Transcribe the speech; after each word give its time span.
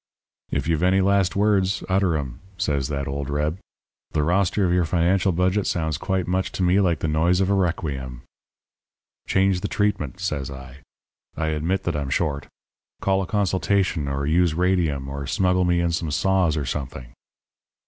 "'Then 0.49 0.57
if 0.57 0.67
you've 0.67 0.81
any 0.81 0.99
last 0.99 1.35
words, 1.35 1.83
utter 1.87 2.17
'em,' 2.17 2.39
says 2.57 2.87
that 2.87 3.07
old 3.07 3.29
reb. 3.29 3.59
'The 4.13 4.23
roster 4.23 4.65
of 4.65 4.73
your 4.73 4.83
financial 4.83 5.31
budget 5.31 5.67
sounds 5.67 5.99
quite 5.99 6.25
much 6.25 6.51
to 6.51 6.63
me 6.63 6.79
like 6.81 7.01
the 7.01 7.07
noise 7.07 7.39
of 7.39 7.51
a 7.51 7.53
requiem.' 7.53 8.23
"'Change 9.27 9.59
the 9.61 9.67
treatment,' 9.67 10.19
says 10.19 10.49
I. 10.49 10.77
'I 11.37 11.47
admit 11.49 11.83
that 11.83 11.95
I'm 11.95 12.09
short. 12.09 12.47
Call 12.99 13.21
a 13.21 13.27
consultation 13.27 14.07
or 14.07 14.25
use 14.25 14.55
radium 14.55 15.07
or 15.07 15.27
smuggle 15.27 15.65
me 15.65 15.79
in 15.79 15.91
some 15.91 16.09
saws 16.09 16.57
or 16.57 16.65
something.' 16.65 17.13